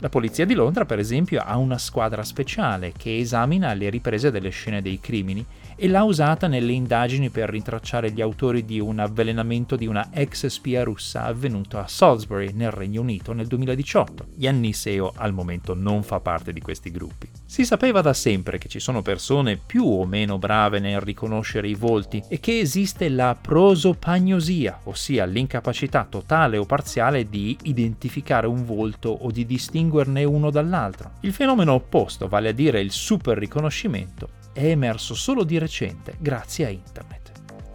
La 0.00 0.08
polizia 0.08 0.46
di 0.46 0.54
Londra, 0.54 0.84
per 0.84 1.00
esempio, 1.00 1.42
ha 1.44 1.56
una 1.56 1.76
squadra 1.76 2.22
speciale 2.22 2.92
che 2.96 3.18
esamina 3.18 3.74
le 3.74 3.90
riprese 3.90 4.30
delle 4.30 4.50
scene 4.50 4.80
dei 4.80 5.00
crimini 5.00 5.44
e 5.74 5.88
l'ha 5.88 6.04
usata 6.04 6.46
nelle 6.46 6.72
indagini 6.72 7.30
per 7.30 7.48
rintracciare 7.48 8.12
gli 8.12 8.20
autori 8.20 8.64
di 8.64 8.78
un 8.78 9.00
avvelenamento 9.00 9.74
di 9.74 9.86
una 9.86 10.08
ex 10.12 10.46
spia 10.46 10.84
russa 10.84 11.24
avvenuto 11.24 11.78
a 11.78 11.86
Salisbury, 11.88 12.52
nel 12.52 12.70
Regno 12.70 13.00
Unito, 13.00 13.32
nel 13.32 13.46
2018. 13.46 14.26
Yanniseo 14.36 15.12
al 15.16 15.32
momento 15.32 15.74
non 15.74 16.04
fa 16.04 16.20
parte 16.20 16.52
di 16.52 16.60
questi 16.60 16.90
gruppi. 16.92 17.28
Si 17.44 17.64
sapeva 17.64 18.00
da 18.00 18.12
sempre 18.12 18.58
che 18.58 18.68
ci 18.68 18.80
sono 18.80 19.02
persone 19.02 19.56
più 19.56 19.84
o 19.84 20.04
meno 20.04 20.38
brave 20.38 20.80
nel 20.80 21.00
riconoscere 21.00 21.68
i 21.68 21.74
volti 21.74 22.22
e 22.28 22.40
che 22.40 22.58
esiste 22.58 23.08
la 23.08 23.36
prosopagnosia, 23.40 24.80
ossia 24.84 25.24
l'incapacità 25.26 26.06
totale 26.08 26.56
o 26.56 26.66
parziale 26.66 27.28
di 27.28 27.56
identificare 27.62 28.46
un 28.46 28.64
volto 28.64 29.10
o 29.10 29.30
di 29.30 29.46
distinguerne 29.88 30.24
uno 30.24 30.50
dall'altro. 30.50 31.12
Il 31.20 31.32
fenomeno 31.32 31.72
opposto, 31.72 32.28
vale 32.28 32.50
a 32.50 32.52
dire 32.52 32.80
il 32.80 32.92
super 32.92 33.38
riconoscimento, 33.38 34.28
è 34.52 34.66
emerso 34.66 35.14
solo 35.14 35.44
di 35.44 35.58
recente 35.58 36.14
grazie 36.18 36.66
a 36.66 36.68
Internet. 36.68 37.17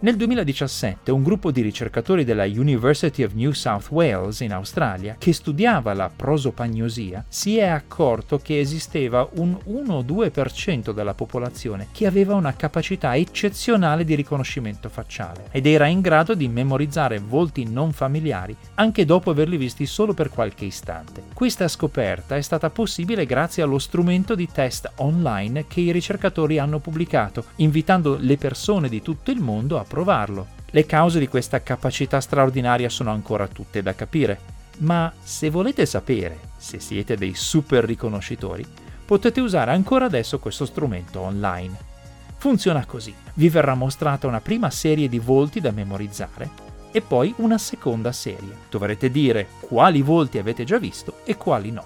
Nel 0.00 0.16
2017 0.16 1.10
un 1.10 1.22
gruppo 1.22 1.50
di 1.50 1.62
ricercatori 1.62 2.24
della 2.24 2.44
University 2.44 3.22
of 3.22 3.32
New 3.32 3.52
South 3.52 3.88
Wales 3.88 4.40
in 4.40 4.52
Australia, 4.52 5.16
che 5.18 5.32
studiava 5.32 5.94
la 5.94 6.10
prosopagnosia, 6.14 7.24
si 7.26 7.56
è 7.56 7.64
accorto 7.64 8.36
che 8.36 8.60
esisteva 8.60 9.26
un 9.36 9.56
1-2% 9.66 10.92
della 10.92 11.14
popolazione 11.14 11.88
che 11.90 12.06
aveva 12.06 12.34
una 12.34 12.54
capacità 12.54 13.16
eccezionale 13.16 14.04
di 14.04 14.14
riconoscimento 14.14 14.90
facciale 14.90 15.46
ed 15.50 15.64
era 15.64 15.86
in 15.86 16.02
grado 16.02 16.34
di 16.34 16.48
memorizzare 16.48 17.18
volti 17.18 17.64
non 17.64 17.92
familiari 17.92 18.54
anche 18.74 19.06
dopo 19.06 19.30
averli 19.30 19.56
visti 19.56 19.86
solo 19.86 20.12
per 20.12 20.28
qualche 20.28 20.66
istante. 20.66 21.22
Questa 21.32 21.66
scoperta 21.66 22.36
è 22.36 22.42
stata 22.42 22.68
possibile 22.68 23.24
grazie 23.24 23.62
allo 23.62 23.78
strumento 23.78 24.34
di 24.34 24.48
test 24.52 24.90
online 24.96 25.66
che 25.66 25.80
i 25.80 25.92
ricercatori 25.92 26.58
hanno 26.58 26.78
pubblicato, 26.78 27.44
invitando 27.56 28.18
le 28.20 28.36
persone 28.36 28.90
di 28.90 29.00
tutto 29.00 29.30
il 29.30 29.40
mondo 29.40 29.78
a 29.78 29.84
provarlo. 29.94 30.48
Le 30.70 30.86
cause 30.86 31.20
di 31.20 31.28
questa 31.28 31.62
capacità 31.62 32.20
straordinaria 32.20 32.88
sono 32.88 33.12
ancora 33.12 33.46
tutte 33.46 33.80
da 33.80 33.94
capire, 33.94 34.40
ma 34.78 35.12
se 35.22 35.50
volete 35.50 35.86
sapere 35.86 36.52
se 36.56 36.80
siete 36.80 37.16
dei 37.16 37.34
super 37.34 37.84
riconoscitori, 37.84 38.66
potete 39.06 39.40
usare 39.40 39.70
ancora 39.70 40.06
adesso 40.06 40.40
questo 40.40 40.66
strumento 40.66 41.20
online. 41.20 41.92
Funziona 42.38 42.84
così. 42.86 43.14
Vi 43.34 43.48
verrà 43.48 43.74
mostrata 43.74 44.26
una 44.26 44.40
prima 44.40 44.68
serie 44.68 45.08
di 45.08 45.20
volti 45.20 45.60
da 45.60 45.70
memorizzare 45.70 46.50
e 46.90 47.00
poi 47.00 47.32
una 47.36 47.56
seconda 47.58 48.10
serie. 48.10 48.56
Dovrete 48.68 49.12
dire 49.12 49.46
quali 49.60 50.02
volti 50.02 50.38
avete 50.38 50.64
già 50.64 50.78
visto 50.78 51.18
e 51.24 51.36
quali 51.36 51.70
no. 51.70 51.84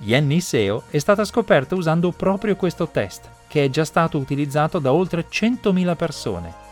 Yenny 0.00 0.40
Seo 0.40 0.82
è 0.90 0.98
stata 0.98 1.24
scoperta 1.24 1.74
usando 1.74 2.10
proprio 2.10 2.56
questo 2.56 2.88
test, 2.88 3.26
che 3.48 3.64
è 3.64 3.70
già 3.70 3.86
stato 3.86 4.18
utilizzato 4.18 4.78
da 4.78 4.92
oltre 4.92 5.26
100.000 5.30 5.96
persone 5.96 6.70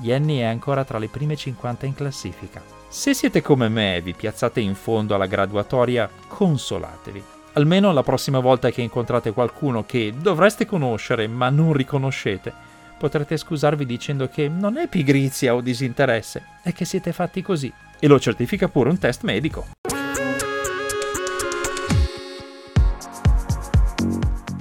Yenny 0.00 0.38
è 0.38 0.44
ancora 0.44 0.84
tra 0.84 0.98
le 0.98 1.08
prime 1.08 1.36
50 1.36 1.86
in 1.86 1.94
classifica. 1.94 2.62
Se 2.88 3.14
siete 3.14 3.42
come 3.42 3.68
me 3.68 3.96
e 3.96 4.00
vi 4.00 4.14
piazzate 4.14 4.60
in 4.60 4.74
fondo 4.74 5.14
alla 5.14 5.26
graduatoria, 5.26 6.08
consolatevi. 6.28 7.22
Almeno 7.54 7.92
la 7.92 8.02
prossima 8.02 8.38
volta 8.38 8.70
che 8.70 8.82
incontrate 8.82 9.32
qualcuno 9.32 9.84
che 9.84 10.14
dovreste 10.16 10.64
conoscere 10.64 11.26
ma 11.26 11.50
non 11.50 11.72
riconoscete, 11.72 12.52
potrete 12.98 13.36
scusarvi 13.36 13.84
dicendo 13.84 14.28
che 14.28 14.48
non 14.48 14.76
è 14.76 14.88
pigrizia 14.88 15.54
o 15.54 15.60
disinteresse, 15.60 16.42
è 16.62 16.72
che 16.72 16.84
siete 16.84 17.12
fatti 17.12 17.42
così. 17.42 17.72
E 17.98 18.06
lo 18.06 18.20
certifica 18.20 18.68
pure 18.68 18.90
un 18.90 18.98
test 18.98 19.22
medico. 19.24 19.66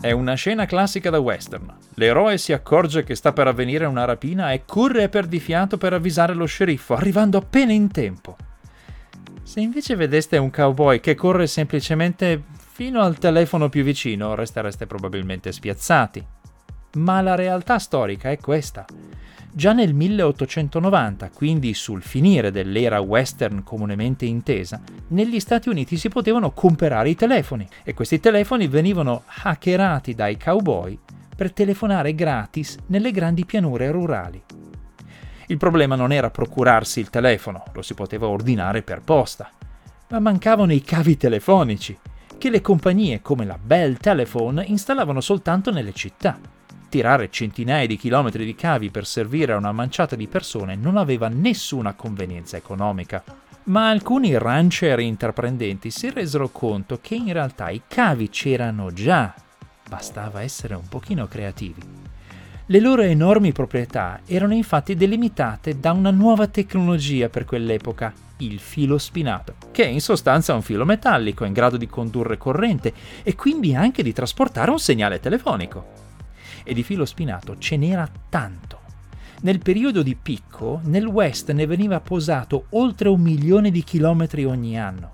È 0.08 0.12
una 0.12 0.36
scena 0.36 0.66
classica 0.66 1.10
da 1.10 1.20
western. 1.20 1.70
L'eroe 1.96 2.38
si 2.38 2.54
accorge 2.54 3.04
che 3.04 3.14
sta 3.14 3.34
per 3.34 3.48
avvenire 3.48 3.84
una 3.84 4.06
rapina 4.06 4.54
e 4.54 4.64
corre 4.64 5.04
a 5.04 5.10
perdifiato 5.10 5.78
per 5.78 5.92
avvisare 5.92 6.34
lo 6.34 6.46
sceriffo, 6.46 6.94
arrivando 6.94 7.38
appena 7.38 7.74
in 7.74 7.92
tempo. 7.92 8.38
Se 9.44 9.60
invece 9.60 9.98
vedeste 9.98 10.38
un 10.38 10.50
cowboy 10.50 11.02
che 11.02 11.14
corre 11.14 11.46
semplicemente 11.46 12.42
fino 12.72 13.02
al 13.02 13.18
telefono 13.18 13.68
più 13.68 13.84
vicino, 13.84 14.34
restereste 14.34 14.88
probabilmente 14.88 15.52
spiazzati. 15.52 16.26
Ma 16.94 17.20
la 17.20 17.36
realtà 17.36 17.78
storica 17.78 18.32
è 18.32 18.38
questa. 18.38 18.86
Già 19.52 19.74
nel 19.74 19.94
1890, 19.94 21.30
quindi 21.32 21.74
sul 21.74 22.04
finire 22.04 22.52
dell'era 22.52 23.00
western 23.00 23.64
comunemente 23.64 24.26
intesa, 24.26 24.82
negli 25.10 25.40
Stati 25.40 25.70
Uniti 25.70 25.98
si 25.98 26.10
potevano 26.10 26.52
comprare 26.52 27.10
i 27.10 27.16
telefoni 27.16 27.68
e 27.84 27.94
questi 27.94 28.20
telefoni 28.20 28.68
venivano 28.68 29.24
hackerati 29.26 30.14
dai 30.14 30.38
cowboy 30.38 30.98
per 31.36 31.54
telefonare 31.54 32.14
gratis 32.14 32.78
nelle 32.88 33.12
grandi 33.12 33.46
pianure 33.46 33.90
rurali. 33.90 34.44
Il 35.48 35.58
problema 35.58 35.96
non 35.96 36.12
era 36.12 36.30
procurarsi 36.30 37.00
il 37.00 37.10
telefono, 37.10 37.64
lo 37.74 37.82
si 37.82 37.94
poteva 37.94 38.28
ordinare 38.28 38.82
per 38.82 39.02
posta, 39.02 39.50
ma 40.10 40.20
mancavano 40.20 40.74
i 40.74 40.82
cavi 40.82 41.18
telefonici, 41.18 41.98
che 42.38 42.50
le 42.50 42.62
compagnie 42.62 43.22
come 43.22 43.46
la 43.46 43.58
Bell 43.62 43.98
Telephone 43.98 44.64
installavano 44.66 45.22
soltanto 45.22 45.72
nelle 45.72 45.94
città. 45.94 46.38
Tirare 46.90 47.30
centinaia 47.30 47.86
di 47.86 47.98
chilometri 47.98 48.46
di 48.46 48.56
cavi 48.56 48.90
per 48.90 49.06
servire 49.06 49.52
a 49.52 49.58
una 49.58 49.74
manciata 49.74 50.16
di 50.16 50.28
persone 50.28 50.76
non 50.76 50.96
aveva 50.96 51.28
nessuna 51.28 51.94
convenienza 51.94 52.56
economica. 52.56 53.22
Ma 53.64 53.90
alcuni 53.90 54.38
rancher 54.38 54.98
intraprendenti 55.00 55.92
si 55.92 56.10
resero 56.10 56.48
conto 56.48 57.00
che 57.02 57.16
in 57.16 57.34
realtà 57.34 57.70
i 57.70 57.82
cavi 57.86 58.30
c'erano 58.30 58.94
già, 58.94 59.34
bastava 59.90 60.42
essere 60.42 60.76
un 60.76 60.88
pochino 60.88 61.28
creativi. 61.28 61.82
Le 62.70 62.80
loro 62.80 63.02
enormi 63.02 63.52
proprietà 63.52 64.22
erano 64.26 64.54
infatti 64.54 64.96
delimitate 64.96 65.82
da 65.82 65.92
una 65.92 66.12
nuova 66.12 66.48
tecnologia 66.48 67.28
per 67.28 67.44
quell'epoca, 67.44 68.14
il 68.38 68.60
filo 68.60 68.98
spinato, 68.98 69.56
che 69.72 69.84
è 69.84 69.88
in 69.88 70.02
sostanza 70.02 70.54
un 70.54 70.62
filo 70.62 70.86
metallico 70.86 71.44
in 71.44 71.52
grado 71.52 71.76
di 71.76 71.88
condurre 71.88 72.38
corrente 72.38 72.94
e 73.24 73.36
quindi 73.36 73.76
anche 73.76 74.04
di 74.04 74.14
trasportare 74.14 74.72
un 74.72 74.80
segnale 74.80 75.20
telefonico 75.20 76.07
e 76.68 76.74
di 76.74 76.84
filo 76.84 77.06
spinato 77.06 77.58
ce 77.58 77.78
n'era 77.78 78.08
tanto. 78.30 78.82
Nel 79.42 79.60
periodo 79.60 80.02
di 80.02 80.16
picco, 80.16 80.82
nel 80.84 81.06
West 81.06 81.52
ne 81.52 81.66
veniva 81.66 82.02
posato 82.02 82.66
oltre 82.72 83.08
un 83.08 83.22
milione 83.22 83.72
di 83.72 83.84
chilometri 83.84 84.44
ogni 84.46 84.80
anno. 84.80 85.14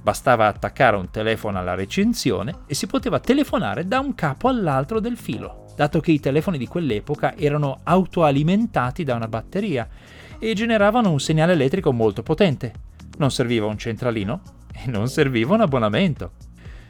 Bastava 0.00 0.46
attaccare 0.46 0.96
un 0.96 1.10
telefono 1.10 1.58
alla 1.58 1.74
recensione 1.74 2.60
e 2.66 2.74
si 2.74 2.86
poteva 2.86 3.18
telefonare 3.18 3.86
da 3.86 3.98
un 3.98 4.14
capo 4.14 4.48
all'altro 4.48 5.00
del 5.00 5.16
filo, 5.16 5.66
dato 5.74 6.00
che 6.00 6.12
i 6.12 6.20
telefoni 6.20 6.58
di 6.58 6.66
quell'epoca 6.66 7.36
erano 7.36 7.80
autoalimentati 7.82 9.02
da 9.02 9.14
una 9.14 9.28
batteria 9.28 9.88
e 10.38 10.54
generavano 10.54 11.10
un 11.10 11.18
segnale 11.18 11.54
elettrico 11.54 11.92
molto 11.92 12.22
potente. 12.22 12.72
Non 13.18 13.30
serviva 13.30 13.66
un 13.66 13.78
centralino 13.78 14.42
e 14.72 14.88
non 14.88 15.08
serviva 15.08 15.54
un 15.54 15.62
abbonamento. 15.62 16.32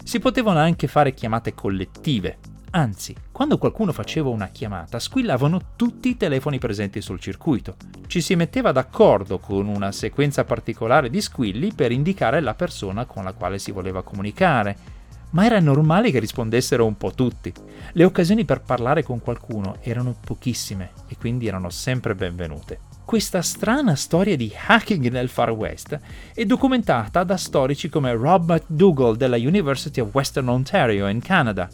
Si 0.05 0.19
potevano 0.19 0.59
anche 0.59 0.87
fare 0.87 1.15
chiamate 1.15 1.55
collettive, 1.55 2.39
Anzi, 2.71 3.15
quando 3.33 3.57
qualcuno 3.57 3.93
faceva 3.93 4.29
una 4.29 4.49
chiamata, 4.49 4.99
squillavano 4.99 5.73
tutti 5.75 6.11
i 6.11 6.17
telefoni 6.19 6.59
presenti 6.59 7.01
sul 7.01 7.19
circuito. 7.19 7.77
Ci 8.07 8.21
si 8.21 8.37
metteva 8.37 8.73
d'accordo 8.73 9.39
con 9.39 9.67
una 9.69 9.91
sequenza 9.91 10.45
particolare 10.45 11.09
di 11.09 11.23
squilli 11.23 11.73
per 11.73 11.93
indicare 11.93 12.41
la 12.41 12.55
persona 12.55 13.07
con 13.07 13.25
la 13.25 13.33
quale 13.33 13.59
si 13.59 13.71
voleva 13.71 14.03
comunicare. 14.03 14.97
Ma 15.31 15.47
era 15.47 15.61
normale 15.61 16.11
che 16.11 16.19
rispondessero 16.19 16.85
un 16.85 16.97
po' 16.97 17.13
tutti. 17.13 17.53
Le 17.93 18.05
occasioni 18.05 18.45
per 18.45 18.61
parlare 18.61 19.03
con 19.03 19.21
qualcuno 19.21 19.77
erano 19.81 20.15
pochissime 20.23 20.91
e 21.07 21.17
quindi 21.17 21.47
erano 21.47 21.71
sempre 21.71 22.15
benvenute. 22.15 22.81
Questa 23.05 23.41
strana 23.41 23.95
storia 23.95 24.37
di 24.37 24.53
hacking 24.55 25.09
nel 25.09 25.31
Far 25.31 25.53
West 25.53 25.99
è 26.35 26.45
documentata 26.45 27.25
da 27.25 27.39
storici 27.39 27.89
come 27.89 28.13
Rob 28.13 28.51
McDougall 28.51 29.17
della 29.17 29.39
University 29.39 30.01
of 30.01 30.13
Western 30.13 30.49
Ontario 30.49 31.09
in 31.09 31.21
Canada 31.23 31.69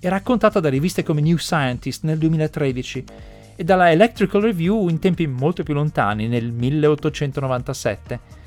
e 0.00 0.08
raccontata 0.08 0.60
da 0.60 0.70
riviste 0.70 1.02
come 1.02 1.20
New 1.20 1.36
Scientist 1.36 2.04
nel 2.04 2.18
2013 2.18 3.04
e 3.54 3.64
dalla 3.64 3.90
Electrical 3.90 4.40
Review 4.40 4.88
in 4.88 4.98
tempi 4.98 5.26
molto 5.26 5.62
più 5.62 5.74
lontani, 5.74 6.26
nel 6.26 6.50
1897. 6.50 8.38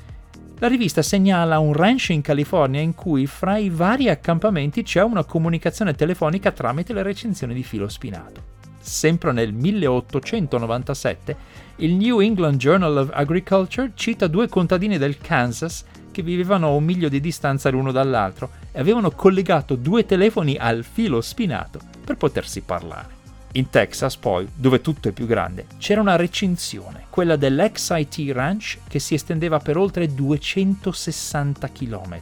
La 0.58 0.66
rivista 0.66 1.02
segnala 1.02 1.58
un 1.58 1.72
ranch 1.72 2.08
in 2.10 2.20
California 2.20 2.80
in 2.80 2.94
cui 2.94 3.26
fra 3.26 3.56
i 3.56 3.70
vari 3.70 4.08
accampamenti 4.08 4.82
c'è 4.82 5.02
una 5.02 5.24
comunicazione 5.24 5.94
telefonica 5.94 6.50
tramite 6.50 6.92
le 6.92 7.02
recensioni 7.02 7.54
di 7.54 7.62
filo 7.62 7.88
spinato. 7.88 8.52
Sempre 8.80 9.32
nel 9.32 9.52
1897, 9.52 11.36
il 11.76 11.94
New 11.94 12.20
England 12.20 12.58
Journal 12.58 12.96
of 12.96 13.10
Agriculture 13.12 13.92
cita 13.94 14.26
due 14.26 14.48
contadini 14.48 14.98
del 14.98 15.18
Kansas 15.18 15.84
che 16.14 16.22
vivevano 16.22 16.68
a 16.68 16.70
un 16.70 16.84
miglio 16.84 17.08
di 17.08 17.20
distanza 17.20 17.70
l'uno 17.70 17.90
dall'altro 17.90 18.50
e 18.70 18.78
avevano 18.78 19.10
collegato 19.10 19.74
due 19.74 20.06
telefoni 20.06 20.56
al 20.56 20.84
filo 20.84 21.20
spinato 21.20 21.80
per 22.04 22.16
potersi 22.16 22.60
parlare. 22.60 23.22
In 23.54 23.68
Texas, 23.68 24.16
poi, 24.16 24.48
dove 24.54 24.80
tutto 24.80 25.08
è 25.08 25.12
più 25.12 25.26
grande, 25.26 25.66
c'era 25.78 26.00
una 26.00 26.14
recinzione, 26.14 27.06
quella 27.10 27.34
dell'XIT 27.34 28.30
Ranch, 28.32 28.78
che 28.86 29.00
si 29.00 29.14
estendeva 29.14 29.58
per 29.58 29.76
oltre 29.76 30.06
260 30.06 31.68
km. 31.70 32.20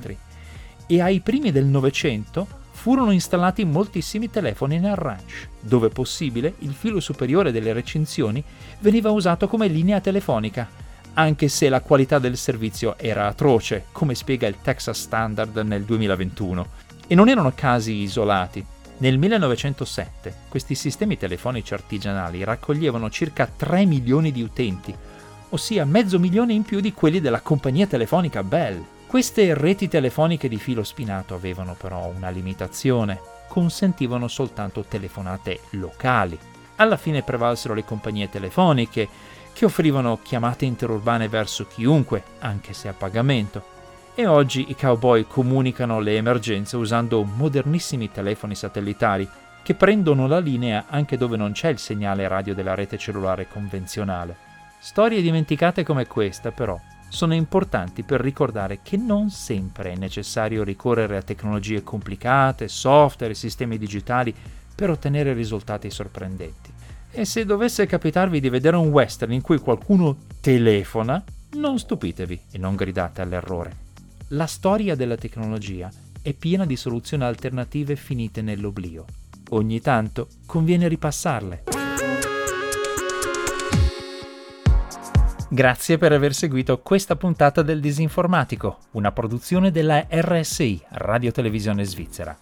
E 0.86 1.00
ai 1.00 1.20
primi 1.20 1.52
del 1.52 1.66
Novecento 1.66 2.60
furono 2.70 3.12
installati 3.12 3.64
moltissimi 3.64 4.28
telefoni 4.28 4.78
nel 4.78 4.96
ranch, 4.96 5.48
dove 5.60 5.88
possibile 5.88 6.54
il 6.60 6.72
filo 6.72 7.00
superiore 7.00 7.52
delle 7.52 7.72
recinzioni 7.72 8.42
veniva 8.80 9.10
usato 9.10 9.46
come 9.46 9.68
linea 9.68 10.00
telefonica, 10.00 10.68
anche 11.14 11.48
se 11.48 11.68
la 11.68 11.80
qualità 11.80 12.18
del 12.18 12.36
servizio 12.36 12.96
era 12.98 13.26
atroce, 13.26 13.86
come 13.92 14.14
spiega 14.14 14.46
il 14.46 14.60
Texas 14.62 15.00
Standard 15.00 15.56
nel 15.58 15.84
2021. 15.84 16.66
E 17.06 17.14
non 17.14 17.28
erano 17.28 17.52
casi 17.54 17.94
isolati. 17.94 18.64
Nel 18.98 19.18
1907 19.18 20.34
questi 20.48 20.74
sistemi 20.74 21.18
telefonici 21.18 21.74
artigianali 21.74 22.44
raccoglievano 22.44 23.10
circa 23.10 23.50
3 23.54 23.84
milioni 23.84 24.30
di 24.30 24.42
utenti, 24.42 24.94
ossia 25.50 25.84
mezzo 25.84 26.18
milione 26.18 26.52
in 26.52 26.62
più 26.62 26.80
di 26.80 26.92
quelli 26.92 27.20
della 27.20 27.40
compagnia 27.40 27.86
telefonica 27.86 28.42
Bell. 28.42 28.82
Queste 29.06 29.52
reti 29.54 29.88
telefoniche 29.88 30.48
di 30.48 30.56
filo 30.56 30.84
spinato 30.84 31.34
avevano 31.34 31.74
però 31.74 32.10
una 32.16 32.30
limitazione, 32.30 33.20
consentivano 33.48 34.28
soltanto 34.28 34.84
telefonate 34.88 35.60
locali. 35.70 36.38
Alla 36.76 36.96
fine 36.96 37.22
prevalsero 37.22 37.74
le 37.74 37.84
compagnie 37.84 38.30
telefoniche, 38.30 39.08
che 39.52 39.64
offrivano 39.64 40.18
chiamate 40.22 40.64
interurbane 40.64 41.28
verso 41.28 41.66
chiunque, 41.66 42.22
anche 42.40 42.72
se 42.72 42.88
a 42.88 42.92
pagamento 42.92 43.72
e 44.14 44.26
oggi 44.26 44.66
i 44.68 44.76
cowboy 44.76 45.26
comunicano 45.26 45.98
le 45.98 46.16
emergenze 46.16 46.76
usando 46.76 47.22
modernissimi 47.22 48.10
telefoni 48.10 48.54
satellitari 48.54 49.28
che 49.62 49.74
prendono 49.74 50.26
la 50.26 50.38
linea 50.38 50.84
anche 50.88 51.16
dove 51.16 51.36
non 51.36 51.52
c'è 51.52 51.68
il 51.68 51.78
segnale 51.78 52.28
radio 52.28 52.54
della 52.54 52.74
rete 52.74 52.98
cellulare 52.98 53.48
convenzionale. 53.48 54.36
Storie 54.78 55.22
dimenticate 55.22 55.84
come 55.84 56.06
questa, 56.06 56.50
però, 56.50 56.78
sono 57.08 57.34
importanti 57.34 58.02
per 58.02 58.20
ricordare 58.20 58.80
che 58.82 58.96
non 58.96 59.30
sempre 59.30 59.92
è 59.92 59.96
necessario 59.96 60.64
ricorrere 60.64 61.16
a 61.16 61.22
tecnologie 61.22 61.82
complicate, 61.82 62.68
software 62.68 63.32
e 63.32 63.36
sistemi 63.36 63.78
digitali 63.78 64.34
per 64.74 64.90
ottenere 64.90 65.32
risultati 65.32 65.90
sorprendenti. 65.90 66.71
E 67.14 67.26
se 67.26 67.44
dovesse 67.44 67.84
capitarvi 67.84 68.40
di 68.40 68.48
vedere 68.48 68.76
un 68.76 68.88
western 68.88 69.32
in 69.32 69.42
cui 69.42 69.58
qualcuno 69.58 70.16
telefona, 70.40 71.22
non 71.56 71.78
stupitevi 71.78 72.40
e 72.52 72.56
non 72.56 72.74
gridate 72.74 73.20
all'errore. 73.20 73.76
La 74.28 74.46
storia 74.46 74.96
della 74.96 75.16
tecnologia 75.16 75.90
è 76.22 76.32
piena 76.32 76.64
di 76.64 76.74
soluzioni 76.74 77.24
alternative 77.24 77.96
finite 77.96 78.40
nell'oblio. 78.40 79.04
Ogni 79.50 79.82
tanto 79.82 80.28
conviene 80.46 80.88
ripassarle. 80.88 81.64
Grazie 85.50 85.98
per 85.98 86.12
aver 86.12 86.32
seguito 86.32 86.80
questa 86.80 87.14
puntata 87.14 87.60
del 87.60 87.80
Disinformatico, 87.80 88.78
una 88.92 89.12
produzione 89.12 89.70
della 89.70 90.06
RSI, 90.08 90.80
Radio 90.92 91.30
Televisione 91.30 91.84
Svizzera. 91.84 92.34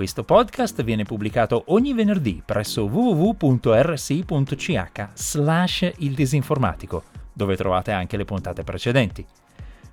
Questo 0.00 0.24
podcast 0.24 0.82
viene 0.82 1.04
pubblicato 1.04 1.64
ogni 1.66 1.92
venerdì 1.92 2.40
presso 2.42 2.84
www.rsi.ch 2.86 3.98
slash 5.12 5.92
il 5.98 6.14
disinformatico, 6.14 7.02
dove 7.34 7.54
trovate 7.54 7.92
anche 7.92 8.16
le 8.16 8.24
puntate 8.24 8.64
precedenti. 8.64 9.26